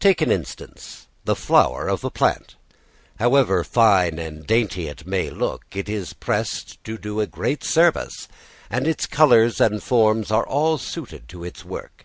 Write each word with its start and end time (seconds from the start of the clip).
Take 0.00 0.20
an 0.20 0.30
instance 0.30 1.06
the 1.24 1.34
flower 1.34 1.88
of 1.88 2.04
a 2.04 2.10
plant. 2.10 2.56
However 3.18 3.64
fine 3.64 4.18
and 4.18 4.46
dainty 4.46 4.86
it 4.86 5.06
may 5.06 5.30
look, 5.30 5.64
it 5.74 5.88
is 5.88 6.12
pressed 6.12 6.76
to 6.84 6.98
do 6.98 7.20
a 7.22 7.26
great 7.26 7.64
service, 7.64 8.28
and 8.68 8.86
its 8.86 9.06
colours 9.06 9.62
and 9.62 9.82
forms 9.82 10.30
are 10.30 10.46
all 10.46 10.76
suited 10.76 11.26
to 11.30 11.42
its 11.42 11.64
work. 11.64 12.04